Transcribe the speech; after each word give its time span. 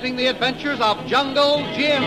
Presenting 0.00 0.24
the 0.24 0.30
adventures 0.30 0.80
of 0.80 1.06
Jungle 1.06 1.58
Jim. 1.74 2.02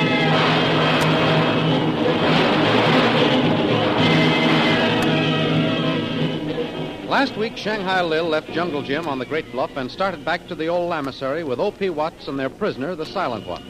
Last 7.07 7.37
week, 7.37 7.55
Shanghai 7.55 8.01
Lil 8.01 8.25
left 8.25 8.51
Jungle 8.51 8.81
Jim 8.81 9.07
on 9.07 9.19
the 9.19 9.27
Great 9.27 9.51
Bluff 9.51 9.77
and 9.77 9.91
started 9.91 10.25
back 10.25 10.47
to 10.47 10.55
the 10.55 10.65
old 10.65 10.91
lamasery 10.91 11.45
with 11.45 11.59
O.P. 11.59 11.91
Watts 11.91 12.27
and 12.27 12.39
their 12.39 12.49
prisoner, 12.49 12.95
the 12.95 13.05
Silent 13.05 13.45
One. 13.45 13.63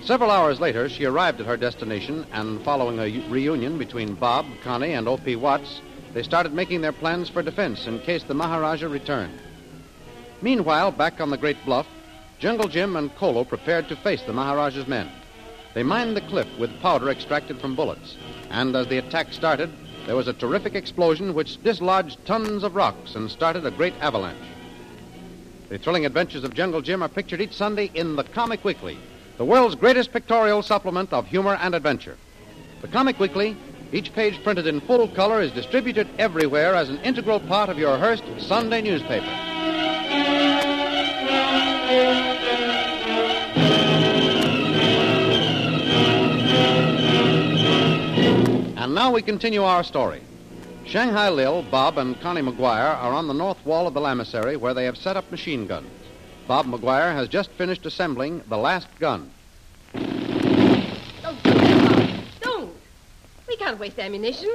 Several 0.00 0.30
hours 0.30 0.60
later, 0.60 0.88
she 0.88 1.04
arrived 1.04 1.40
at 1.40 1.46
her 1.48 1.56
destination, 1.56 2.24
and 2.32 2.62
following 2.62 3.00
a 3.00 3.28
reunion 3.28 3.78
between 3.78 4.14
Bob, 4.14 4.46
Connie, 4.62 4.92
and 4.92 5.08
O.P. 5.08 5.34
Watts, 5.34 5.80
they 6.14 6.22
started 6.22 6.54
making 6.54 6.82
their 6.82 6.92
plans 6.92 7.28
for 7.28 7.42
defense 7.42 7.88
in 7.88 7.98
case 7.98 8.22
the 8.22 8.32
Maharaja 8.34 8.86
returned. 8.86 9.40
Meanwhile, 10.40 10.92
back 10.92 11.20
on 11.20 11.30
the 11.30 11.36
Great 11.36 11.56
Bluff, 11.64 11.88
Jungle 12.40 12.68
Jim 12.68 12.96
and 12.96 13.14
Kolu 13.16 13.46
prepared 13.46 13.86
to 13.88 13.96
face 13.96 14.22
the 14.22 14.32
Maharaja's 14.32 14.88
men. 14.88 15.10
They 15.74 15.82
mined 15.82 16.16
the 16.16 16.22
cliff 16.22 16.48
with 16.58 16.80
powder 16.80 17.10
extracted 17.10 17.60
from 17.60 17.76
bullets, 17.76 18.16
and 18.48 18.74
as 18.74 18.86
the 18.86 18.96
attack 18.96 19.34
started, 19.34 19.70
there 20.06 20.16
was 20.16 20.26
a 20.26 20.32
terrific 20.32 20.74
explosion 20.74 21.34
which 21.34 21.62
dislodged 21.62 22.24
tons 22.24 22.64
of 22.64 22.74
rocks 22.74 23.14
and 23.14 23.30
started 23.30 23.66
a 23.66 23.70
great 23.70 23.92
avalanche. 24.00 24.38
The 25.68 25.76
thrilling 25.76 26.06
adventures 26.06 26.42
of 26.42 26.54
Jungle 26.54 26.80
Jim 26.80 27.02
are 27.02 27.10
pictured 27.10 27.42
each 27.42 27.52
Sunday 27.52 27.90
in 27.92 28.16
the 28.16 28.24
Comic 28.24 28.64
Weekly, 28.64 28.98
the 29.36 29.44
world's 29.44 29.74
greatest 29.74 30.10
pictorial 30.10 30.62
supplement 30.62 31.12
of 31.12 31.26
humor 31.26 31.58
and 31.60 31.74
adventure. 31.74 32.16
The 32.80 32.88
Comic 32.88 33.20
Weekly, 33.20 33.54
each 33.92 34.14
page 34.14 34.42
printed 34.42 34.66
in 34.66 34.80
full 34.80 35.08
color, 35.08 35.42
is 35.42 35.52
distributed 35.52 36.08
everywhere 36.18 36.74
as 36.74 36.88
an 36.88 37.00
integral 37.00 37.40
part 37.40 37.68
of 37.68 37.78
your 37.78 37.98
Hearst 37.98 38.24
Sunday 38.38 38.80
newspaper. 38.80 39.50
And 48.90 48.96
now 48.96 49.12
we 49.12 49.22
continue 49.22 49.62
our 49.62 49.84
story. 49.84 50.20
Shanghai 50.84 51.28
Lil, 51.28 51.62
Bob, 51.62 51.96
and 51.96 52.20
Connie 52.20 52.42
McGuire 52.42 52.96
are 52.96 53.12
on 53.12 53.28
the 53.28 53.32
north 53.32 53.64
wall 53.64 53.86
of 53.86 53.94
the 53.94 54.00
lamasery 54.00 54.56
where 54.56 54.74
they 54.74 54.84
have 54.84 54.96
set 54.96 55.16
up 55.16 55.30
machine 55.30 55.68
guns. 55.68 55.88
Bob 56.48 56.66
McGuire 56.66 57.14
has 57.14 57.28
just 57.28 57.50
finished 57.50 57.86
assembling 57.86 58.42
the 58.48 58.56
last 58.58 58.88
gun. 58.98 59.30
Oh, 59.94 61.38
don't, 61.44 62.40
don't. 62.40 62.74
We 63.46 63.56
can't 63.58 63.78
waste 63.78 64.00
ammunition. 64.00 64.52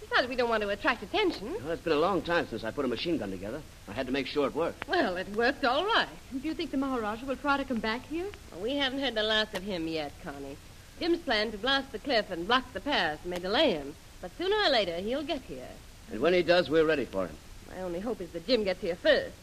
Besides, 0.00 0.28
we 0.28 0.34
don't 0.34 0.50
want 0.50 0.64
to 0.64 0.70
attract 0.70 1.04
attention. 1.04 1.54
Well, 1.62 1.70
it's 1.70 1.82
been 1.82 1.92
a 1.92 2.00
long 2.00 2.20
time 2.22 2.48
since 2.48 2.64
I 2.64 2.72
put 2.72 2.84
a 2.84 2.88
machine 2.88 3.16
gun 3.16 3.30
together. 3.30 3.62
I 3.86 3.92
had 3.92 4.06
to 4.06 4.12
make 4.12 4.26
sure 4.26 4.48
it 4.48 4.56
worked. 4.56 4.88
Well, 4.88 5.16
it 5.16 5.28
worked 5.36 5.64
all 5.64 5.84
right. 5.84 6.08
Do 6.32 6.40
you 6.40 6.54
think 6.54 6.72
the 6.72 6.78
Maharaja 6.78 7.24
will 7.24 7.36
try 7.36 7.56
to 7.56 7.64
come 7.64 7.78
back 7.78 8.04
here? 8.06 8.26
Well, 8.50 8.60
we 8.60 8.74
haven't 8.74 8.98
heard 8.98 9.14
the 9.14 9.22
last 9.22 9.54
of 9.54 9.62
him 9.62 9.86
yet, 9.86 10.10
Connie. 10.24 10.56
Jim's 11.00 11.18
plan 11.18 11.52
to 11.52 11.58
blast 11.58 11.92
the 11.92 11.98
cliff 11.98 12.30
and 12.30 12.46
block 12.46 12.72
the 12.72 12.80
pass 12.80 13.18
may 13.24 13.38
delay 13.38 13.70
him, 13.70 13.94
but 14.20 14.36
sooner 14.36 14.56
or 14.56 14.68
later 14.68 14.96
he'll 14.96 15.22
get 15.22 15.42
here. 15.42 15.68
And 16.10 16.20
when 16.20 16.34
he 16.34 16.42
does, 16.42 16.68
we're 16.68 16.84
ready 16.84 17.04
for 17.04 17.26
him. 17.26 17.36
My 17.68 17.82
only 17.82 18.00
hope 18.00 18.20
is 18.20 18.30
that 18.30 18.46
Jim 18.46 18.64
gets 18.64 18.80
here 18.80 18.96
first. 18.96 19.34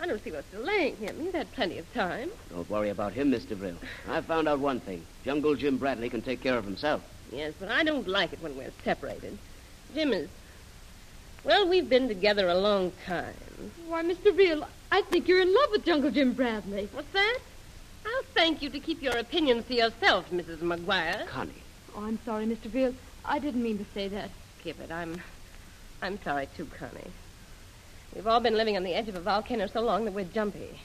I 0.00 0.06
don't 0.06 0.22
see 0.22 0.30
what's 0.30 0.50
delaying 0.50 0.96
him. 0.96 1.18
He's 1.20 1.32
had 1.32 1.52
plenty 1.52 1.78
of 1.78 1.92
time. 1.92 2.30
Don't 2.50 2.70
worry 2.70 2.88
about 2.88 3.12
him, 3.12 3.30
Miss 3.30 3.44
de 3.44 3.54
Vrille. 3.54 3.76
I've 4.08 4.24
found 4.24 4.48
out 4.48 4.60
one 4.60 4.80
thing. 4.80 5.04
Jungle 5.24 5.56
Jim 5.56 5.76
Bradley 5.76 6.08
can 6.08 6.22
take 6.22 6.40
care 6.40 6.56
of 6.56 6.64
himself. 6.64 7.02
Yes, 7.32 7.52
but 7.58 7.68
I 7.68 7.82
don't 7.82 8.08
like 8.08 8.32
it 8.32 8.42
when 8.42 8.56
we're 8.56 8.72
separated. 8.84 9.36
Jim 9.94 10.12
is. 10.12 10.28
Well, 11.44 11.68
we've 11.68 11.88
been 11.88 12.08
together 12.08 12.48
a 12.48 12.54
long 12.54 12.92
time. 13.06 13.34
Why, 13.88 14.02
Miss 14.02 14.18
de 14.18 14.32
Vrille, 14.32 14.66
I 14.92 15.02
think 15.02 15.26
you're 15.28 15.40
in 15.40 15.52
love 15.52 15.70
with 15.70 15.84
Jungle 15.84 16.10
Jim 16.10 16.32
Bradley. 16.32 16.88
What's 16.92 17.12
that? 17.12 17.38
I'll 18.30 18.44
thank 18.44 18.62
you 18.62 18.70
to 18.70 18.78
keep 18.78 19.02
your 19.02 19.16
opinions 19.16 19.66
to 19.66 19.74
yourself, 19.74 20.30
Mrs. 20.30 20.58
McGuire. 20.58 21.26
Connie. 21.26 21.50
Oh, 21.96 22.04
I'm 22.04 22.18
sorry, 22.24 22.46
Miss 22.46 22.60
de 22.60 22.68
Vrille. 22.68 22.94
I 23.24 23.40
didn't 23.40 23.62
mean 23.62 23.76
to 23.78 23.84
say 23.92 24.06
that. 24.06 24.30
Skip 24.60 24.78
it. 24.80 24.92
I'm. 24.92 25.20
I'm 26.00 26.22
sorry, 26.22 26.48
too, 26.56 26.66
Connie. 26.78 27.10
We've 28.14 28.28
all 28.28 28.38
been 28.38 28.54
living 28.54 28.76
on 28.76 28.84
the 28.84 28.94
edge 28.94 29.08
of 29.08 29.16
a 29.16 29.20
volcano 29.20 29.66
so 29.66 29.80
long 29.80 30.04
that 30.04 30.14
we're 30.14 30.24
jumpy. 30.26 30.78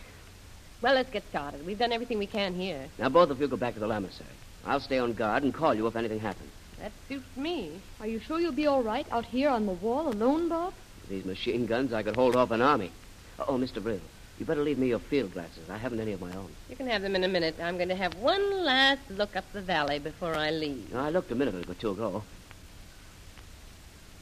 Well, 0.81 0.95
let's 0.95 1.11
get 1.11 1.23
started. 1.29 1.65
We've 1.67 1.77
done 1.77 1.91
everything 1.91 2.17
we 2.17 2.25
can 2.25 2.55
here. 2.55 2.87
Now, 2.97 3.09
both 3.09 3.29
of 3.29 3.39
you 3.39 3.47
go 3.47 3.57
back 3.57 3.75
to 3.75 3.79
the 3.79 3.87
lamasery. 3.87 4.23
I'll 4.65 4.79
stay 4.79 4.97
on 4.97 5.13
guard 5.13 5.43
and 5.43 5.53
call 5.53 5.75
you 5.75 5.85
if 5.85 5.95
anything 5.95 6.19
happens. 6.19 6.49
That 6.79 6.93
suits 7.07 7.37
me. 7.37 7.79
Are 7.99 8.07
you 8.07 8.19
sure 8.19 8.39
you'll 8.39 8.53
be 8.53 8.67
all 8.67 8.81
right 8.81 9.05
out 9.11 9.25
here 9.25 9.49
on 9.49 9.67
the 9.67 9.73
wall 9.73 10.07
alone, 10.07 10.49
Bob? 10.49 10.73
With 11.01 11.09
these 11.09 11.25
machine 11.25 11.67
guns, 11.67 11.93
I 11.93 12.01
could 12.01 12.15
hold 12.15 12.35
off 12.35 12.49
an 12.49 12.63
army. 12.63 12.91
Oh, 13.37 13.57
Miss 13.57 13.71
de 13.71 13.81
Vrille, 13.81 14.01
you 14.39 14.45
better 14.45 14.63
leave 14.63 14.77
me 14.77 14.87
your 14.87 14.99
field 14.99 15.33
glasses. 15.33 15.69
I 15.69 15.77
haven't 15.77 15.99
any 15.99 16.11
of 16.11 16.19
my 16.19 16.33
own. 16.35 16.49
You 16.69 16.75
can 16.75 16.87
have 16.87 17.01
them 17.01 17.15
in 17.15 17.23
a 17.23 17.27
minute. 17.27 17.55
I'm 17.61 17.77
going 17.77 17.89
to 17.89 17.95
have 17.95 18.15
one 18.15 18.63
last 18.65 19.01
look 19.09 19.35
up 19.35 19.45
the 19.53 19.61
valley 19.61 19.99
before 19.99 20.35
I 20.35 20.51
leave. 20.51 20.93
I 20.95 21.09
looked 21.09 21.31
a 21.31 21.35
minute 21.35 21.69
or 21.69 21.73
two 21.73 21.91
ago. 21.91 22.23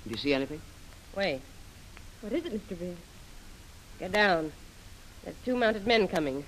Did 0.03 0.11
you 0.11 0.17
see 0.17 0.33
anything? 0.33 0.61
Wait. 1.15 1.41
What 2.21 2.31
is 2.31 2.45
it, 2.45 2.53
Miss 2.53 2.61
de 2.63 2.75
Vrille? 2.75 2.95
Get 3.99 4.11
down. 4.11 4.51
There's 5.23 5.35
two 5.45 5.55
mounted 5.55 5.87
men 5.87 6.07
coming. 6.07 6.43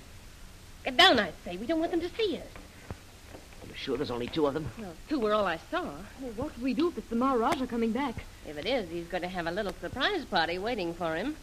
Get 0.84 0.96
down, 0.96 1.18
I 1.18 1.32
say. 1.44 1.56
We 1.56 1.66
don't 1.66 1.80
want 1.80 1.90
them 1.90 2.00
to 2.00 2.08
see 2.10 2.36
us. 2.36 2.46
You 3.66 3.72
sure 3.74 3.96
there's 3.96 4.10
only 4.10 4.28
two 4.28 4.46
of 4.46 4.54
them? 4.54 4.70
Well, 4.78 4.92
two 5.08 5.18
were 5.18 5.34
all 5.34 5.44
I 5.44 5.58
saw. 5.70 5.82
Well, 6.20 6.32
what 6.36 6.56
do 6.56 6.62
we 6.62 6.72
do 6.72 6.88
if 6.88 6.98
it's 6.98 7.08
the 7.08 7.16
Maharaja 7.16 7.66
coming 7.66 7.92
back? 7.92 8.14
If 8.46 8.56
it 8.56 8.66
is, 8.66 8.88
he's 8.90 9.06
going 9.06 9.22
to 9.22 9.28
have 9.28 9.46
a 9.46 9.50
little 9.50 9.74
surprise 9.80 10.24
party 10.24 10.58
waiting 10.58 10.94
for 10.94 11.16
him. 11.16 11.36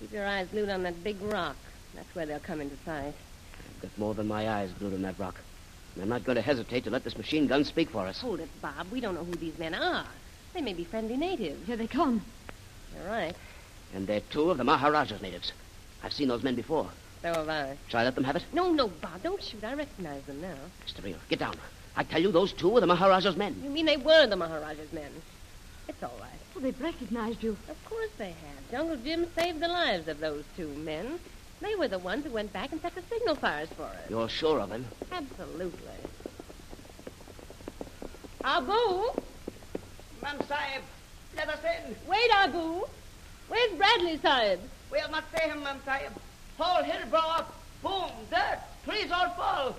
Keep 0.00 0.12
your 0.12 0.26
eyes 0.26 0.46
glued 0.48 0.68
on 0.68 0.82
that 0.84 1.02
big 1.02 1.20
rock. 1.22 1.56
That's 1.94 2.14
where 2.14 2.26
they'll 2.26 2.38
come 2.38 2.60
into 2.60 2.76
sight. 2.84 3.14
I've 3.58 3.82
got 3.82 3.98
more 3.98 4.14
than 4.14 4.28
my 4.28 4.48
eyes 4.48 4.70
glued 4.78 4.94
on 4.94 5.02
that 5.02 5.18
rock. 5.18 5.40
And 5.94 6.02
I'm 6.02 6.08
not 6.08 6.24
going 6.24 6.36
to 6.36 6.42
hesitate 6.42 6.84
to 6.84 6.90
let 6.90 7.02
this 7.02 7.18
machine 7.18 7.46
gun 7.46 7.64
speak 7.64 7.90
for 7.90 8.06
us. 8.06 8.20
Hold 8.20 8.40
it, 8.40 8.48
Bob. 8.62 8.86
We 8.92 9.00
don't 9.00 9.14
know 9.14 9.24
who 9.24 9.32
these 9.32 9.58
men 9.58 9.74
are. 9.74 10.06
They 10.54 10.60
may 10.60 10.72
be 10.72 10.84
friendly 10.84 11.16
natives. 11.16 11.66
Here 11.66 11.76
they 11.76 11.88
come. 11.88 12.22
You're 12.94 13.08
right. 13.08 13.34
And 13.94 14.06
they're 14.06 14.20
two 14.20 14.50
of 14.50 14.58
the 14.58 14.64
Maharaja's 14.64 15.22
natives. 15.22 15.52
I've 16.02 16.12
seen 16.12 16.28
those 16.28 16.44
men 16.44 16.54
before. 16.54 16.88
So 17.22 17.34
have 17.34 17.48
I. 17.48 17.76
Shall 17.88 18.00
I 18.00 18.04
let 18.04 18.14
them 18.14 18.24
have 18.24 18.36
it? 18.36 18.44
No, 18.52 18.70
no, 18.72 18.86
Bob. 18.86 19.22
Don't 19.22 19.42
shoot. 19.42 19.64
I 19.64 19.74
recognize 19.74 20.22
them 20.24 20.40
now. 20.40 20.54
Miss 20.84 20.92
de 20.92 21.02
Vrille, 21.02 21.18
get 21.28 21.40
down. 21.40 21.56
I 21.96 22.04
tell 22.04 22.22
you, 22.22 22.30
those 22.30 22.52
two 22.52 22.76
are 22.76 22.80
the 22.80 22.86
Maharaja's 22.86 23.36
men. 23.36 23.60
You 23.64 23.70
mean 23.70 23.86
they 23.86 23.96
were 23.96 24.26
the 24.26 24.36
Maharaja's 24.36 24.92
men? 24.92 25.10
It's 25.88 26.02
all 26.02 26.16
right. 26.20 26.30
Well, 26.54 26.62
they've 26.62 26.80
recognized 26.80 27.42
you. 27.42 27.56
Of 27.68 27.84
course 27.84 28.10
they 28.18 28.30
have. 28.30 28.70
Jungle 28.70 28.96
Jim 28.96 29.26
saved 29.36 29.60
the 29.60 29.68
lives 29.68 30.06
of 30.08 30.20
those 30.20 30.44
two 30.56 30.68
men. 30.68 31.18
They 31.60 31.74
were 31.74 31.88
the 31.88 31.98
ones 31.98 32.24
who 32.24 32.30
went 32.30 32.52
back 32.52 32.72
and 32.72 32.80
set 32.80 32.94
the 32.94 33.02
signal 33.02 33.34
fires 33.34 33.68
for 33.76 33.84
us. 33.84 33.96
You're 34.08 34.28
sure 34.28 34.60
of 34.60 34.70
him? 34.70 34.84
Absolutely. 35.10 35.78
Abu! 38.44 39.20
Ma'am 40.22 40.38
Sahib, 40.46 40.82
let 41.36 41.48
us 41.48 41.60
in. 41.64 41.96
Wait, 42.08 42.30
Abu! 42.34 42.82
Where's 43.48 43.72
Bradley, 43.72 44.18
Sahib? 44.18 44.60
We'll 44.90 45.10
not 45.10 45.24
see 45.36 45.48
him, 45.48 45.62
Ma'am 45.62 45.80
Sahib. 45.84 46.12
Whole 46.58 46.82
hill 46.82 47.08
blow 47.10 47.18
up. 47.18 47.54
Boom, 47.82 48.10
dirt, 48.30 48.58
trees 48.84 49.10
all 49.10 49.30
fall. 49.30 49.76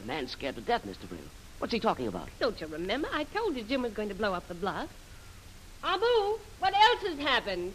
The 0.00 0.06
man's 0.06 0.32
scared 0.32 0.56
to 0.56 0.60
death, 0.60 0.84
Miss 0.84 0.96
de 0.96 1.06
Vrille. 1.06 1.18
What's 1.58 1.72
he 1.72 1.80
talking 1.80 2.06
about? 2.06 2.28
Don't 2.38 2.60
you 2.60 2.66
remember? 2.66 3.08
I 3.12 3.24
told 3.24 3.56
you 3.56 3.62
Jim 3.62 3.82
was 3.82 3.92
going 3.92 4.08
to 4.08 4.14
blow 4.14 4.32
up 4.34 4.46
the 4.48 4.54
bluff. 4.54 4.88
Abu, 5.84 6.38
what 6.58 6.74
else 6.74 7.02
has 7.02 7.18
happened? 7.18 7.72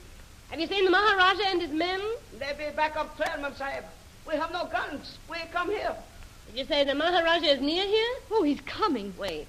Have 0.49 0.59
you 0.59 0.67
seen 0.67 0.85
the 0.85 0.91
Maharaja 0.91 1.43
and 1.47 1.61
his 1.61 1.71
men? 1.71 1.99
They 2.37 2.53
be 2.57 2.75
back 2.75 2.95
up 2.95 3.15
trail, 3.17 3.41
Ma'am 3.41 3.55
Sahib. 3.55 3.85
We 4.27 4.35
have 4.35 4.51
no 4.51 4.65
guns. 4.65 5.17
We 5.29 5.37
come 5.51 5.69
here. 5.69 5.95
Did 6.47 6.59
you 6.59 6.65
say 6.65 6.83
the 6.83 6.93
Maharaja 6.93 7.47
is 7.47 7.61
near 7.61 7.85
here? 7.85 8.15
Oh, 8.31 8.43
he's 8.43 8.61
coming. 8.61 9.13
Wait. 9.17 9.47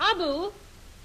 Abu, 0.00 0.52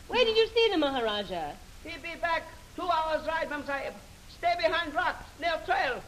where 0.08 0.26
did 0.26 0.36
you 0.36 0.48
see 0.48 0.70
the 0.72 0.78
Maharaja? 0.78 1.52
He 1.84 1.98
be 2.00 2.16
back 2.20 2.44
two 2.76 2.84
hours 2.90 3.26
ride, 3.28 3.50
Ma'am 3.50 3.64
Sahib. 3.66 3.94
Stay 4.38 4.54
behind 4.58 4.94
rocks 4.94 5.24
near 5.40 5.54
trail. 5.66 6.02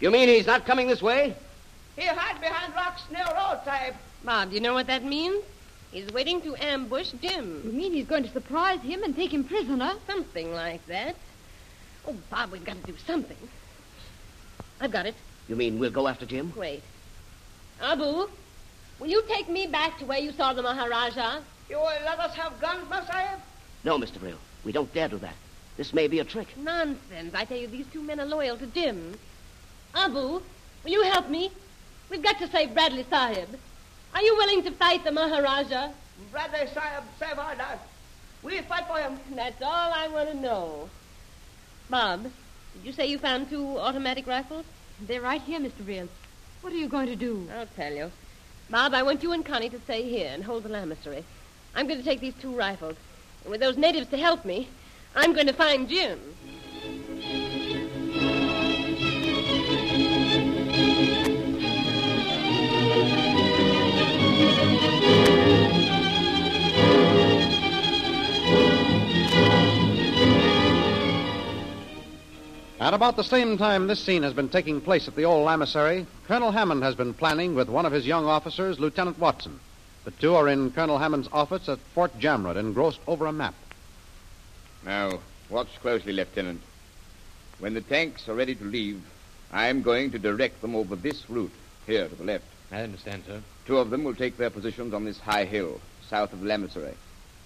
You 0.00 0.10
mean 0.10 0.28
he's 0.28 0.46
not 0.46 0.64
coming 0.64 0.86
this 0.86 1.02
way? 1.02 1.34
He 1.96 2.06
hide 2.06 2.40
behind 2.40 2.74
rocks 2.74 3.02
near 3.10 3.24
road, 3.24 3.60
Sahib. 3.64 3.94
Bob, 4.24 4.50
do 4.50 4.54
you 4.54 4.60
know 4.60 4.74
what 4.74 4.86
that 4.86 5.04
means? 5.04 5.42
He's 5.90 6.08
waiting 6.12 6.42
to 6.42 6.54
ambush 6.56 7.12
Jim. 7.22 7.62
You 7.64 7.72
mean 7.72 7.92
he's 7.92 8.06
going 8.06 8.22
to 8.24 8.30
surprise 8.30 8.80
him 8.80 9.02
and 9.02 9.16
take 9.16 9.32
him 9.32 9.44
prisoner? 9.44 9.92
Something 10.06 10.52
like 10.52 10.86
that. 10.86 11.16
Oh, 12.06 12.14
Bob, 12.30 12.52
we've 12.52 12.64
got 12.64 12.76
to 12.84 12.92
do 12.92 12.98
something. 13.06 13.36
I've 14.80 14.90
got 14.90 15.06
it. 15.06 15.14
You 15.48 15.56
mean 15.56 15.78
we'll 15.78 15.90
go 15.90 16.06
after 16.06 16.26
Jim? 16.26 16.52
Wait. 16.56 16.82
Abu, 17.80 18.28
will 18.98 19.06
you 19.06 19.22
take 19.28 19.48
me 19.48 19.66
back 19.66 19.98
to 19.98 20.04
where 20.04 20.18
you 20.18 20.32
saw 20.32 20.52
the 20.52 20.62
Maharaja? 20.62 21.40
You 21.70 21.76
will 21.76 21.84
let 22.04 22.18
us 22.18 22.34
have 22.34 22.60
guns, 22.60 22.86
Masayeb? 22.88 23.40
No, 23.84 23.96
Miss 23.96 24.10
de 24.10 24.18
Vrille. 24.18 24.38
We 24.64 24.72
don't 24.72 24.92
dare 24.92 25.08
do 25.08 25.18
that. 25.18 25.34
This 25.76 25.94
may 25.94 26.08
be 26.08 26.18
a 26.18 26.24
trick. 26.24 26.48
Nonsense. 26.56 27.34
I 27.34 27.44
tell 27.44 27.56
you, 27.56 27.68
these 27.68 27.86
two 27.92 28.02
men 28.02 28.20
are 28.20 28.26
loyal 28.26 28.56
to 28.58 28.66
Jim. 28.66 29.14
Abu, 29.94 30.18
will 30.18 30.42
you 30.84 31.02
help 31.04 31.30
me? 31.30 31.50
We've 32.10 32.22
got 32.22 32.38
to 32.40 32.48
save 32.48 32.74
Bradley 32.74 33.06
Sahib. 33.08 33.48
Are 34.14 34.22
you 34.22 34.36
willing 34.36 34.62
to 34.64 34.70
fight 34.72 35.04
the 35.04 35.12
Maharaja? 35.12 35.90
Bradley 36.30 36.66
Sahib, 36.72 37.04
save 37.18 37.38
our 37.38 37.54
lives. 37.56 37.80
We'll 38.42 38.62
fight 38.62 38.86
for 38.86 38.98
him. 38.98 39.18
That's 39.34 39.60
all 39.62 39.92
I 39.92 40.08
want 40.08 40.30
to 40.30 40.36
know. 40.36 40.88
Bob, 41.90 42.22
did 42.22 42.84
you 42.84 42.92
say 42.92 43.06
you 43.06 43.18
found 43.18 43.50
two 43.50 43.78
automatic 43.78 44.26
rifles? 44.26 44.64
They're 45.00 45.20
right 45.20 45.40
here, 45.40 45.60
Miss 45.60 45.72
de 45.72 45.82
Vrille. 45.82 46.08
What 46.60 46.72
are 46.72 46.76
you 46.76 46.88
going 46.88 47.06
to 47.06 47.16
do? 47.16 47.48
I'll 47.56 47.66
tell 47.66 47.92
you. 47.92 48.10
Bob, 48.70 48.94
I 48.94 49.02
want 49.02 49.22
you 49.22 49.32
and 49.32 49.44
Connie 49.44 49.70
to 49.70 49.80
stay 49.80 50.02
here 50.08 50.30
and 50.32 50.44
hold 50.44 50.64
the 50.64 50.68
lamasery. 50.68 51.24
I'm 51.74 51.86
going 51.86 51.98
to 51.98 52.04
take 52.04 52.20
these 52.20 52.34
two 52.40 52.54
rifles. 52.54 52.96
And 53.44 53.50
with 53.50 53.60
those 53.60 53.76
natives 53.76 54.08
to 54.10 54.18
help 54.18 54.44
me, 54.44 54.68
I'm 55.14 55.32
going 55.32 55.46
to 55.46 55.52
find 55.52 55.88
Jim. 55.88 56.18
At 72.88 72.94
about 72.94 73.16
the 73.16 73.22
same 73.22 73.58
time 73.58 73.86
this 73.86 74.02
scene 74.02 74.22
has 74.22 74.32
been 74.32 74.48
taking 74.48 74.80
place 74.80 75.08
at 75.08 75.14
the 75.14 75.26
old 75.26 75.46
lamasery, 75.46 76.06
Colonel 76.26 76.52
Hammond 76.52 76.82
has 76.82 76.94
been 76.94 77.12
planning 77.12 77.54
with 77.54 77.68
one 77.68 77.84
of 77.84 77.92
his 77.92 78.06
young 78.06 78.24
officers, 78.24 78.80
Lieutenant 78.80 79.18
Watson. 79.18 79.60
The 80.06 80.10
two 80.12 80.34
are 80.34 80.48
in 80.48 80.70
Colonel 80.70 80.96
Hammond's 80.96 81.28
office 81.30 81.68
at 81.68 81.80
Fort 81.94 82.18
Jamrud, 82.18 82.56
engrossed 82.56 83.00
over 83.06 83.26
a 83.26 83.32
map. 83.32 83.54
Now, 84.86 85.18
watch 85.50 85.68
closely, 85.82 86.14
Lieutenant. 86.14 86.62
When 87.58 87.74
the 87.74 87.82
tanks 87.82 88.26
are 88.26 88.34
ready 88.34 88.54
to 88.54 88.64
leave, 88.64 89.02
I'm 89.52 89.82
going 89.82 90.10
to 90.12 90.18
direct 90.18 90.62
them 90.62 90.74
over 90.74 90.96
this 90.96 91.28
route, 91.28 91.52
here 91.86 92.08
to 92.08 92.14
the 92.14 92.24
left. 92.24 92.46
I 92.72 92.80
understand, 92.80 93.24
sir. 93.26 93.42
Two 93.66 93.76
of 93.76 93.90
them 93.90 94.02
will 94.02 94.14
take 94.14 94.38
their 94.38 94.48
positions 94.48 94.94
on 94.94 95.04
this 95.04 95.18
high 95.18 95.44
hill, 95.44 95.78
south 96.08 96.32
of 96.32 96.40
the 96.40 96.46
Lamasery. 96.46 96.94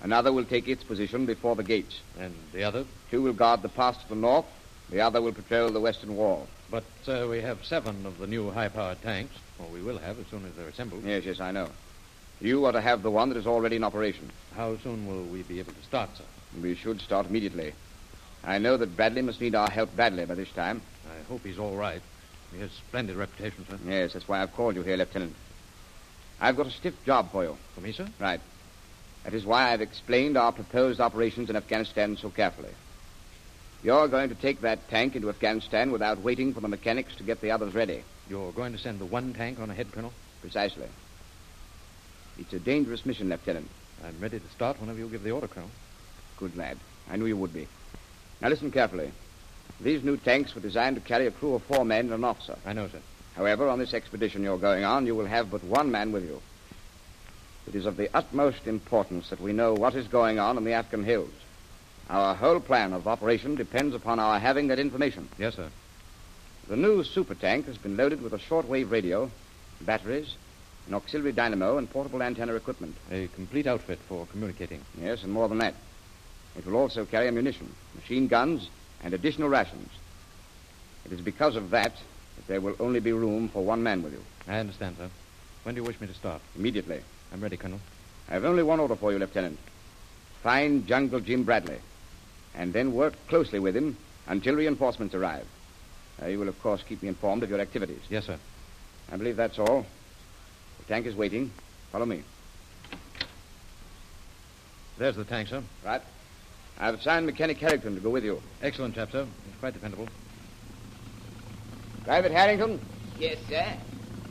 Another 0.02 0.32
will 0.32 0.44
take 0.44 0.68
its 0.68 0.84
position 0.84 1.26
before 1.26 1.56
the 1.56 1.64
gates. 1.64 1.98
And 2.16 2.32
the 2.52 2.62
other? 2.62 2.84
Two 3.10 3.22
will 3.22 3.32
guard 3.32 3.62
the 3.62 3.68
pass 3.68 4.00
to 4.04 4.08
the 4.08 4.14
north. 4.14 4.46
The 4.92 5.00
other 5.00 5.22
will 5.22 5.32
patrol 5.32 5.70
the 5.70 5.80
western 5.80 6.16
wall. 6.16 6.46
But, 6.70 6.84
sir, 7.02 7.26
we 7.26 7.40
have 7.40 7.64
seven 7.64 8.04
of 8.04 8.18
the 8.18 8.26
new 8.26 8.50
high-powered 8.50 9.00
tanks. 9.00 9.34
Or 9.58 9.66
we 9.68 9.80
will 9.80 9.96
have 9.96 10.20
as 10.20 10.26
soon 10.26 10.44
as 10.44 10.52
they're 10.52 10.68
assembled. 10.68 11.02
Yes, 11.04 11.24
yes, 11.24 11.40
I 11.40 11.50
know. 11.50 11.70
You 12.42 12.66
are 12.66 12.72
to 12.72 12.80
have 12.80 13.02
the 13.02 13.10
one 13.10 13.30
that 13.30 13.38
is 13.38 13.46
already 13.46 13.76
in 13.76 13.84
operation. 13.84 14.30
How 14.54 14.76
soon 14.76 15.06
will 15.06 15.24
we 15.24 15.44
be 15.44 15.60
able 15.60 15.72
to 15.72 15.82
start, 15.82 16.10
sir? 16.18 16.24
We 16.60 16.74
should 16.74 17.00
start 17.00 17.26
immediately. 17.26 17.72
I 18.44 18.58
know 18.58 18.76
that 18.76 18.94
Bradley 18.94 19.22
must 19.22 19.40
need 19.40 19.54
our 19.54 19.70
help 19.70 19.96
badly 19.96 20.26
by 20.26 20.34
this 20.34 20.50
time. 20.50 20.82
I 21.06 21.22
hope 21.26 21.42
he's 21.42 21.58
all 21.58 21.76
right. 21.76 22.02
He 22.52 22.60
has 22.60 22.70
splendid 22.72 23.16
reputation, 23.16 23.64
sir. 23.70 23.78
Yes, 23.86 24.12
that's 24.12 24.28
why 24.28 24.42
I've 24.42 24.52
called 24.52 24.74
you 24.74 24.82
here, 24.82 24.98
Lieutenant. 24.98 25.34
I've 26.38 26.56
got 26.56 26.66
a 26.66 26.70
stiff 26.70 27.02
job 27.06 27.32
for 27.32 27.44
you. 27.44 27.56
For 27.74 27.80
me, 27.80 27.92
sir? 27.92 28.08
Right. 28.20 28.40
That 29.24 29.32
is 29.32 29.46
why 29.46 29.72
I've 29.72 29.80
explained 29.80 30.36
our 30.36 30.52
proposed 30.52 31.00
operations 31.00 31.48
in 31.48 31.56
Afghanistan 31.56 32.18
so 32.18 32.28
carefully. 32.28 32.72
You're 33.82 34.06
going 34.06 34.28
to 34.28 34.34
take 34.36 34.60
that 34.60 34.88
tank 34.88 35.16
into 35.16 35.28
Afghanistan 35.28 35.90
without 35.90 36.20
waiting 36.20 36.54
for 36.54 36.60
the 36.60 36.68
mechanics 36.68 37.16
to 37.16 37.24
get 37.24 37.40
the 37.40 37.50
others 37.50 37.74
ready. 37.74 38.04
You're 38.30 38.52
going 38.52 38.72
to 38.72 38.78
send 38.78 39.00
the 39.00 39.06
one 39.06 39.34
tank 39.34 39.58
on 39.58 39.70
ahead, 39.70 39.90
Colonel? 39.90 40.12
Precisely. 40.40 40.86
It's 42.38 42.52
a 42.52 42.60
dangerous 42.60 43.04
mission, 43.04 43.28
Lieutenant. 43.28 43.68
I'm 44.04 44.18
ready 44.20 44.38
to 44.38 44.48
start 44.50 44.80
whenever 44.80 44.98
you 44.98 45.08
give 45.08 45.24
the 45.24 45.32
order, 45.32 45.48
Colonel. 45.48 45.70
Good 46.36 46.56
lad. 46.56 46.78
I 47.10 47.16
knew 47.16 47.26
you 47.26 47.36
would 47.36 47.52
be. 47.52 47.66
Now 48.40 48.48
listen 48.48 48.70
carefully. 48.70 49.10
These 49.80 50.04
new 50.04 50.16
tanks 50.16 50.54
were 50.54 50.60
designed 50.60 50.96
to 50.96 51.02
carry 51.02 51.26
a 51.26 51.32
crew 51.32 51.54
of 51.54 51.62
four 51.64 51.84
men 51.84 52.06
and 52.06 52.14
an 52.14 52.24
officer. 52.24 52.56
I 52.64 52.72
know, 52.72 52.88
sir. 52.88 53.00
However, 53.34 53.68
on 53.68 53.80
this 53.80 53.94
expedition 53.94 54.44
you're 54.44 54.58
going 54.58 54.84
on, 54.84 55.06
you 55.06 55.16
will 55.16 55.26
have 55.26 55.50
but 55.50 55.64
one 55.64 55.90
man 55.90 56.12
with 56.12 56.24
you. 56.24 56.40
It 57.66 57.74
is 57.74 57.86
of 57.86 57.96
the 57.96 58.10
utmost 58.14 58.66
importance 58.66 59.30
that 59.30 59.40
we 59.40 59.52
know 59.52 59.74
what 59.74 59.94
is 59.94 60.06
going 60.06 60.38
on 60.38 60.56
in 60.56 60.64
the 60.64 60.72
Afghan 60.72 61.04
hills. 61.04 61.32
Our 62.10 62.34
whole 62.34 62.60
plan 62.60 62.92
of 62.92 63.08
operation 63.08 63.54
depends 63.54 63.94
upon 63.94 64.18
our 64.18 64.38
having 64.38 64.68
that 64.68 64.78
information. 64.78 65.28
Yes, 65.38 65.56
sir. 65.56 65.68
The 66.68 66.76
new 66.76 67.02
super 67.04 67.34
tank 67.34 67.66
has 67.66 67.78
been 67.78 67.96
loaded 67.96 68.22
with 68.22 68.32
a 68.32 68.38
shortwave 68.38 68.90
radio, 68.90 69.30
batteries, 69.80 70.36
an 70.86 70.94
auxiliary 70.94 71.32
dynamo, 71.32 71.78
and 71.78 71.90
portable 71.90 72.22
antenna 72.22 72.54
equipment. 72.54 72.96
A 73.10 73.28
complete 73.28 73.66
outfit 73.66 73.98
for 74.08 74.26
communicating. 74.26 74.80
Yes, 75.00 75.22
and 75.22 75.32
more 75.32 75.48
than 75.48 75.58
that. 75.58 75.74
It 76.56 76.66
will 76.66 76.76
also 76.76 77.04
carry 77.04 77.28
ammunition, 77.28 77.72
machine 77.94 78.28
guns, 78.28 78.68
and 79.02 79.14
additional 79.14 79.48
rations. 79.48 79.88
It 81.04 81.12
is 81.12 81.20
because 81.20 81.56
of 81.56 81.70
that 81.70 81.92
that 82.36 82.46
there 82.46 82.60
will 82.60 82.76
only 82.78 83.00
be 83.00 83.12
room 83.12 83.48
for 83.48 83.64
one 83.64 83.82
man 83.82 84.02
with 84.02 84.12
you. 84.12 84.22
I 84.46 84.58
understand, 84.58 84.96
sir. 84.98 85.08
When 85.64 85.74
do 85.74 85.80
you 85.80 85.86
wish 85.86 86.00
me 86.00 86.06
to 86.06 86.14
start? 86.14 86.42
Immediately. 86.56 87.00
I'm 87.32 87.40
ready, 87.40 87.56
Colonel. 87.56 87.80
I 88.28 88.34
have 88.34 88.44
only 88.44 88.62
one 88.62 88.80
order 88.80 88.96
for 88.96 89.12
you, 89.12 89.18
Lieutenant. 89.18 89.58
Find 90.42 90.86
Jungle 90.86 91.20
Jim 91.20 91.44
Bradley, 91.44 91.78
and 92.54 92.72
then 92.72 92.92
work 92.92 93.14
closely 93.28 93.58
with 93.58 93.76
him 93.76 93.96
until 94.26 94.54
reinforcements 94.54 95.14
arrive. 95.14 95.46
Uh, 96.22 96.26
you 96.26 96.38
will, 96.38 96.48
of 96.48 96.60
course, 96.62 96.82
keep 96.82 97.02
me 97.02 97.08
informed 97.08 97.42
of 97.42 97.50
your 97.50 97.60
activities. 97.60 98.00
Yes, 98.08 98.26
sir. 98.26 98.38
I 99.10 99.16
believe 99.16 99.36
that's 99.36 99.58
all. 99.58 99.86
The 100.78 100.84
tank 100.84 101.06
is 101.06 101.14
waiting. 101.14 101.50
Follow 101.90 102.06
me. 102.06 102.22
There's 104.98 105.16
the 105.16 105.24
tank, 105.24 105.48
sir. 105.48 105.62
Right. 105.84 106.02
I've 106.78 106.94
assigned 106.94 107.26
Mechanic 107.26 107.58
Harrington 107.58 107.94
to 107.94 108.00
go 108.00 108.10
with 108.10 108.24
you. 108.24 108.40
Excellent 108.62 108.94
chap, 108.94 109.10
sir. 109.12 109.24
He's 109.46 109.58
quite 109.60 109.72
dependable. 109.74 110.08
Private 112.04 112.32
Harrington, 112.32 112.80
Yes, 113.18 113.38
sir. 113.48 113.64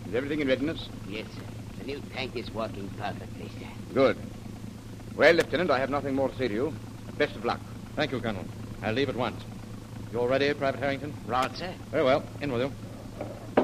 is 0.08 0.14
everything 0.14 0.42
in 0.42 0.48
readiness? 0.48 0.88
Yes, 1.08 1.26
sir. 1.36 1.42
The 1.80 1.86
new 1.86 2.02
tank 2.14 2.36
is 2.36 2.52
working 2.54 2.90
perfectly, 2.98 3.50
sir. 3.60 3.68
Good. 3.94 4.18
Well, 5.16 5.34
Lieutenant, 5.34 5.72
I 5.72 5.80
have 5.80 5.90
nothing 5.90 6.16
more 6.16 6.30
to 6.30 6.36
say 6.36 6.48
to 6.48 6.54
you. 6.54 6.74
Best 7.18 7.36
of 7.36 7.46
luck. 7.46 7.60
Thank 7.96 8.12
you, 8.12 8.20
Colonel. 8.20 8.46
I'll 8.82 8.94
leave 8.94 9.10
at 9.10 9.16
once. 9.16 9.44
You're 10.12 10.28
ready, 10.28 10.54
Private 10.54 10.80
Harrington? 10.80 11.14
Right, 11.28 11.56
sir. 11.56 11.74
Very 11.92 12.04
well. 12.04 12.24
In 12.42 12.52
with 12.52 12.62
you. 12.62 13.64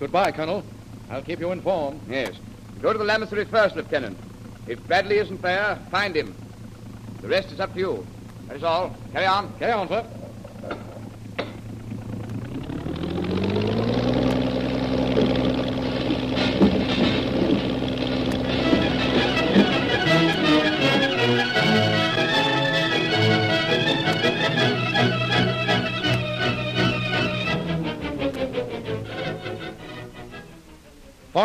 Goodbye, 0.00 0.32
Colonel. 0.32 0.64
I'll 1.10 1.22
keep 1.22 1.40
you 1.40 1.52
informed. 1.52 2.00
Yes. 2.08 2.34
Go 2.80 2.92
to 2.92 2.98
the 2.98 3.04
lamasery 3.04 3.46
first, 3.46 3.76
Lieutenant. 3.76 4.18
If 4.66 4.86
Bradley 4.86 5.18
isn't 5.18 5.42
there, 5.42 5.78
find 5.90 6.16
him. 6.16 6.34
The 7.20 7.28
rest 7.28 7.52
is 7.52 7.60
up 7.60 7.72
to 7.74 7.78
you. 7.78 8.06
That 8.48 8.56
is 8.56 8.64
all. 8.64 8.96
Carry 9.12 9.26
on. 9.26 9.52
Carry 9.58 9.72
on, 9.72 9.88
sir. 9.88 10.04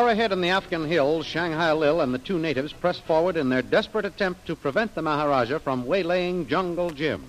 Far 0.07 0.13
ahead 0.13 0.31
in 0.31 0.39
the 0.39 0.51
Afghan 0.51 0.85
hills, 0.85 1.25
Shanghai 1.25 1.73
Lil 1.73 1.99
and 1.99 2.13
the 2.13 2.17
two 2.17 2.39
natives 2.39 2.71
press 2.71 2.97
forward 2.97 3.35
in 3.35 3.49
their 3.49 3.61
desperate 3.61 4.05
attempt 4.05 4.47
to 4.47 4.55
prevent 4.55 4.95
the 4.95 5.01
Maharaja 5.01 5.59
from 5.59 5.85
waylaying 5.85 6.47
Jungle 6.47 6.91
Jim. 6.91 7.25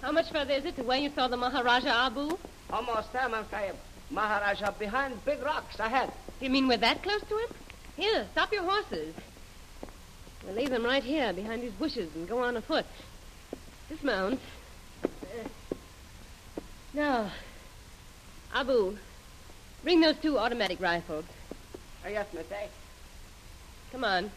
How 0.00 0.12
much 0.12 0.30
further 0.30 0.54
is 0.54 0.64
it 0.64 0.76
to 0.76 0.82
where 0.82 0.96
you 0.96 1.10
saw 1.14 1.28
the 1.28 1.36
Maharaja 1.36 2.06
Abu? 2.06 2.38
Almost 2.70 3.12
there, 3.12 3.28
Masayeb. 3.28 3.74
Maharaja 4.10 4.70
behind 4.78 5.22
big 5.26 5.42
rocks 5.42 5.78
ahead. 5.78 6.10
You 6.40 6.48
mean 6.48 6.66
we're 6.66 6.78
that 6.78 7.02
close 7.02 7.20
to 7.28 7.36
him? 7.36 7.48
Here, 7.98 8.26
stop 8.32 8.50
your 8.50 8.62
horses. 8.62 9.14
We'll 10.46 10.54
leave 10.54 10.70
them 10.70 10.86
right 10.86 11.04
here 11.04 11.34
behind 11.34 11.60
these 11.60 11.72
bushes 11.72 12.08
and 12.14 12.26
go 12.26 12.38
on 12.38 12.56
afoot. 12.56 12.86
Dismount. 13.90 14.40
Uh, 15.04 15.08
now, 16.94 17.30
Abu, 18.54 18.96
bring 19.82 20.00
those 20.00 20.16
two 20.16 20.38
automatic 20.38 20.80
rifles. 20.80 21.24
Oh, 22.06 22.08
yes, 22.08 22.26
Masay. 22.32 22.52
Eh? 22.52 22.66
Come 23.90 24.04
on. 24.04 24.30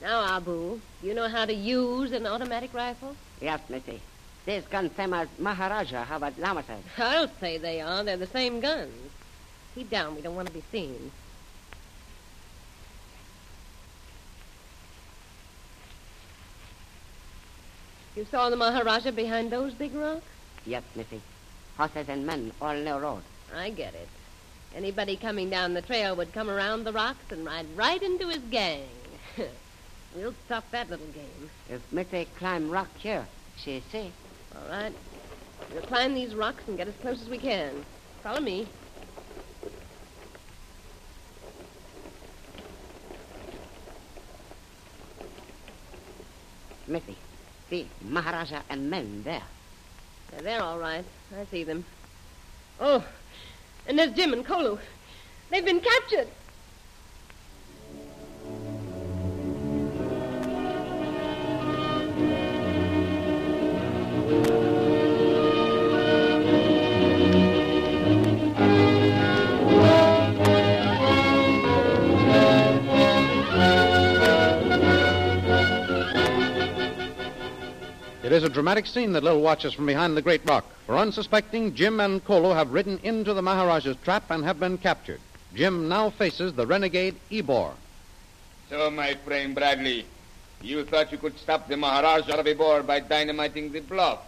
Now, 0.00 0.36
Abu, 0.36 0.80
you 1.02 1.12
know 1.12 1.28
how 1.28 1.44
to 1.44 1.52
use 1.52 2.12
an 2.12 2.26
automatic 2.26 2.72
rifle? 2.72 3.14
Yes, 3.42 3.60
Missy. 3.68 3.92
Eh? 3.92 3.98
These 4.46 4.64
guns 4.64 4.90
same 4.96 5.12
as 5.12 5.28
Maharaja 5.38 6.02
have 6.04 6.22
at 6.22 6.36
Lamasan. 6.36 6.80
I'll 6.98 7.28
say 7.38 7.58
they 7.58 7.80
are. 7.80 8.02
They're 8.02 8.16
the 8.16 8.26
same 8.26 8.60
guns. 8.60 8.92
Keep 9.74 9.90
down. 9.90 10.16
We 10.16 10.22
don't 10.22 10.34
want 10.34 10.48
to 10.48 10.54
be 10.54 10.64
seen. 10.72 11.12
You 18.14 18.26
saw 18.30 18.50
the 18.50 18.56
Maharaja 18.56 19.10
behind 19.10 19.50
those 19.50 19.72
big 19.72 19.94
rocks? 19.94 20.24
Yes, 20.66 20.82
Missy. 20.94 21.22
Horses 21.78 22.08
and 22.08 22.26
men 22.26 22.52
all 22.60 22.70
in 22.70 22.84
the 22.84 22.98
road. 22.98 23.22
I 23.54 23.70
get 23.70 23.94
it. 23.94 24.08
Anybody 24.74 25.16
coming 25.16 25.48
down 25.48 25.74
the 25.74 25.82
trail 25.82 26.14
would 26.16 26.32
come 26.32 26.50
around 26.50 26.84
the 26.84 26.92
rocks 26.92 27.30
and 27.30 27.44
ride 27.44 27.66
right 27.74 28.02
into 28.02 28.28
his 28.28 28.42
gang. 28.50 28.84
we'll 30.16 30.34
stop 30.46 30.70
that 30.70 30.90
little 30.90 31.06
game. 31.06 31.50
If 31.70 31.80
Missy 31.90 32.26
climb 32.36 32.70
rock 32.70 32.88
here, 32.98 33.26
she 33.56 33.82
see. 33.90 34.12
All 34.54 34.68
right. 34.68 34.92
We'll 35.72 35.82
climb 35.82 36.14
these 36.14 36.34
rocks 36.34 36.64
and 36.66 36.76
get 36.76 36.88
as 36.88 36.94
close 36.96 37.22
as 37.22 37.28
we 37.28 37.38
can. 37.38 37.84
Follow 38.22 38.40
me. 38.40 38.68
Missy, 46.88 47.16
see 47.72 47.88
Maharaja 48.06 48.60
and 48.68 48.90
men 48.90 49.22
there. 49.24 49.42
They're 50.42 50.62
all 50.62 50.78
right. 50.78 51.04
I 51.34 51.46
see 51.46 51.64
them. 51.64 51.84
Oh, 52.78 53.02
and 53.86 53.98
there's 53.98 54.12
Jim 54.12 54.34
and 54.34 54.44
Kolu. 54.44 54.78
They've 55.50 55.64
been 55.64 55.80
captured. 55.80 56.28
Dramatic 78.62 78.86
scene 78.86 79.12
that 79.14 79.24
Lil 79.24 79.40
watches 79.40 79.74
from 79.74 79.86
behind 79.86 80.16
the 80.16 80.22
great 80.22 80.48
rock. 80.48 80.64
For 80.86 80.96
unsuspecting, 80.96 81.74
Jim 81.74 81.98
and 81.98 82.24
Kolu 82.24 82.54
have 82.54 82.70
ridden 82.70 83.00
into 83.02 83.34
the 83.34 83.42
Maharaja's 83.42 83.96
trap 84.04 84.30
and 84.30 84.44
have 84.44 84.60
been 84.60 84.78
captured. 84.78 85.18
Jim 85.52 85.88
now 85.88 86.10
faces 86.10 86.52
the 86.52 86.64
renegade 86.64 87.16
Ebor. 87.32 87.72
So, 88.70 88.88
my 88.88 89.14
friend 89.14 89.52
Bradley, 89.52 90.06
you 90.60 90.84
thought 90.84 91.10
you 91.10 91.18
could 91.18 91.36
stop 91.40 91.66
the 91.66 91.76
Maharaja 91.76 92.38
of 92.38 92.46
Ebor 92.46 92.84
by 92.84 93.00
dynamiting 93.00 93.72
the 93.72 93.80
bluff. 93.80 94.20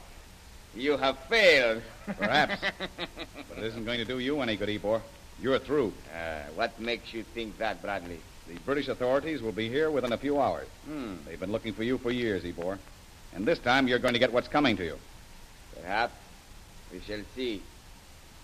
You 0.75 0.97
have 0.97 1.17
failed. 1.29 1.83
Perhaps. 2.19 2.61
but 3.49 3.59
it 3.59 3.63
isn't 3.63 3.85
going 3.85 4.01
to 4.01 4.05
do 4.05 4.19
you 4.19 4.41
any 4.41 4.57
good, 4.57 4.69
Ebor. 4.69 5.01
You're 5.41 5.61
through. 5.61 5.93
Uh, 6.13 6.41
what 6.57 6.81
makes 6.81 7.15
you 7.15 7.23
think 7.23 7.57
that, 7.59 7.81
Bradley? 7.81 8.19
The 8.49 8.59
British 8.67 8.89
authorities 8.89 9.43
will 9.43 9.53
be 9.53 9.69
here 9.69 9.93
within 9.93 10.13
a 10.13 10.19
few 10.19 10.41
hours. 10.41 10.67
Hmm. 10.87 11.15
They've 11.25 11.39
been 11.39 11.53
looking 11.53 11.73
for 11.73 11.85
you 11.85 11.99
for 11.99 12.11
years, 12.11 12.45
Ebor. 12.45 12.81
And 13.35 13.45
this 13.47 13.59
time 13.59 13.89
you're 13.89 13.99
going 13.99 14.15
to 14.15 14.21
get 14.21 14.33
what's 14.33 14.49
coming 14.49 14.77
to 14.77 14.85
you. 14.85 14.99
Perhaps. 15.81 16.15
We 16.93 17.01
shall 17.01 17.23
see. 17.35 17.63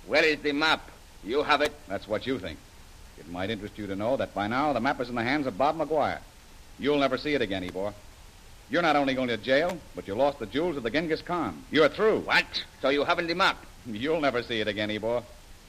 Where 0.06 0.24
is 0.24 0.40
the 0.40 0.52
map? 0.52 0.90
You 1.22 1.42
have 1.42 1.60
it. 1.60 1.72
That's 1.88 2.08
what 2.08 2.26
you 2.26 2.38
think. 2.38 2.58
It 3.18 3.28
might 3.28 3.50
interest 3.50 3.78
you 3.78 3.86
to 3.86 3.96
know 3.96 4.16
that 4.16 4.34
by 4.34 4.46
now 4.46 4.72
the 4.72 4.80
map 4.80 5.00
is 5.00 5.08
in 5.08 5.14
the 5.14 5.22
hands 5.22 5.46
of 5.46 5.58
Bob 5.58 5.78
McGuire. 5.78 6.20
You'll 6.78 6.98
never 6.98 7.18
see 7.18 7.34
it 7.34 7.42
again, 7.42 7.62
Ebor. 7.62 7.92
You're 8.70 8.82
not 8.82 8.96
only 8.96 9.14
going 9.14 9.28
to 9.28 9.36
jail, 9.36 9.78
but 9.94 10.08
you 10.08 10.14
lost 10.14 10.38
the 10.38 10.46
jewels 10.46 10.76
of 10.76 10.82
the 10.82 10.90
Genghis 10.90 11.22
Khan. 11.22 11.62
You're 11.70 11.88
through. 11.88 12.20
What? 12.20 12.64
So 12.80 12.88
you 12.88 13.04
haven't 13.04 13.26
the 13.26 13.34
map? 13.34 13.64
You'll 13.86 14.20
never 14.20 14.42
see 14.42 14.60
it 14.60 14.68
again, 14.68 14.90
Ebor. 14.90 15.22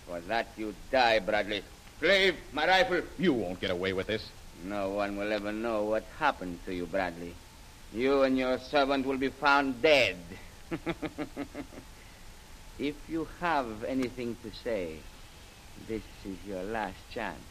For 0.07 0.21
that 0.21 0.47
you 0.57 0.73
die, 0.91 1.19
Bradley. 1.19 1.63
Slave, 1.99 2.35
my 2.53 2.67
rifle. 2.67 3.01
You 3.19 3.33
won't 3.33 3.59
get 3.59 3.71
away 3.71 3.93
with 3.93 4.07
this. 4.07 4.27
No 4.63 4.89
one 4.89 5.17
will 5.17 5.31
ever 5.31 5.51
know 5.51 5.83
what 5.83 6.03
happened 6.19 6.59
to 6.65 6.73
you, 6.73 6.85
Bradley. 6.85 7.33
You 7.93 8.23
and 8.23 8.37
your 8.37 8.57
servant 8.57 9.05
will 9.05 9.17
be 9.17 9.29
found 9.29 9.81
dead. 9.81 10.15
if 12.79 12.95
you 13.09 13.27
have 13.41 13.83
anything 13.83 14.37
to 14.43 14.51
say, 14.63 14.97
this 15.87 16.03
is 16.25 16.37
your 16.47 16.63
last 16.63 16.97
chance. 17.13 17.41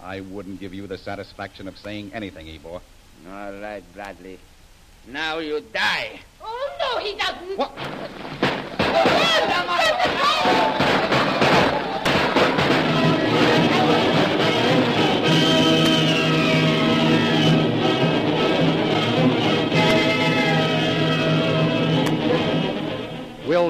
I 0.00 0.20
wouldn't 0.20 0.60
give 0.60 0.72
you 0.72 0.86
the 0.86 0.96
satisfaction 0.96 1.68
of 1.68 1.76
saying 1.76 2.12
anything, 2.14 2.48
Ebor. 2.48 2.80
All 3.30 3.52
right, 3.60 3.82
Bradley. 3.94 4.38
Now 5.06 5.38
you 5.38 5.60
die. 5.60 6.20
Oh, 6.40 6.70
no, 6.80 6.98
he 6.98 7.16
doesn't. 7.16 7.58
What? 7.58 7.72
Oh, 7.76 9.02
will 10.86 10.91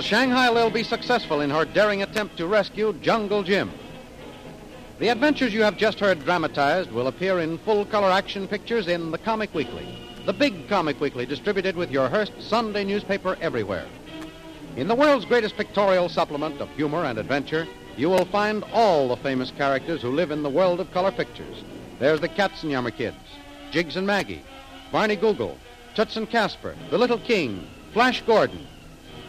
Shanghai 0.03 0.51
Lil 0.51 0.69
be 0.69 0.83
successful 0.83 1.41
in 1.41 1.51
her 1.51 1.65
daring 1.65 2.03
attempt 2.03 2.37
to 2.37 2.47
rescue 2.47 2.93
Jungle 2.95 3.43
Jim? 3.43 3.71
The 4.99 5.09
adventures 5.09 5.55
you 5.55 5.63
have 5.63 5.77
just 5.77 6.01
heard 6.01 6.25
dramatized 6.25 6.91
will 6.91 7.07
appear 7.07 7.39
in 7.39 7.59
full 7.59 7.85
color 7.87 8.11
action 8.11 8.49
pictures 8.49 8.89
in 8.89 9.13
The 9.13 9.19
Comic 9.19 9.55
Weekly, 9.55 9.87
the 10.27 10.33
big 10.33 10.69
comic 10.69 11.01
weekly 11.01 11.25
distributed 11.25 11.77
with 11.77 11.91
your 11.91 12.09
Hearst 12.09 12.33
Sunday 12.41 12.85
newspaper 12.85 13.39
everywhere. 13.41 13.87
In 14.77 14.89
the 14.89 14.95
world's 14.95 15.25
greatest 15.25 15.57
pictorial 15.57 16.09
supplement 16.09 16.61
of 16.61 16.69
humor 16.71 17.05
and 17.05 17.19
adventure, 17.19 17.67
you 17.97 18.11
will 18.11 18.25
find 18.25 18.65
all 18.73 19.09
the 19.09 19.17
famous 19.17 19.53
characters 19.53 20.03
who 20.03 20.11
live 20.11 20.31
in 20.31 20.43
the 20.43 20.51
world 20.51 20.81
of 20.81 20.93
color 20.93 21.13
pictures. 21.13 21.63
There's 22.01 22.21
the 22.21 22.29
Katzenjammer 22.29 22.95
Kids, 22.95 23.17
Jiggs 23.71 23.97
and 23.97 24.07
Maggie, 24.07 24.45
Barney 24.91 25.17
Google, 25.17 25.59
Toots 25.95 26.17
and 26.17 26.29
Casper, 26.29 26.75
The 26.91 26.99
Little 26.99 27.19
King, 27.19 27.67
Flash 27.93 28.23
Gordon. 28.23 28.67